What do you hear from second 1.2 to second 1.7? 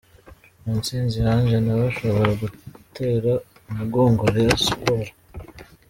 Ange